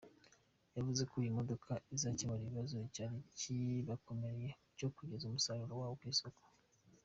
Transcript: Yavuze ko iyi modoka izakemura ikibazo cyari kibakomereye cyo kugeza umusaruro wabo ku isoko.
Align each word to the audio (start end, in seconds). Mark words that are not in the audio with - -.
Yavuze 0.75 1.01
ko 1.09 1.13
iyi 1.21 1.31
modoka 1.39 1.71
izakemura 1.95 2.41
ikibazo 2.43 2.77
cyari 2.95 3.17
kibakomereye 3.39 4.51
cyo 4.77 4.87
kugeza 4.95 5.23
umusaruro 5.25 5.73
wabo 5.79 5.95
ku 5.99 6.05
isoko. 6.15 6.41